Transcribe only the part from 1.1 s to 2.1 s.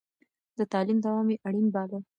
يې اړين باله.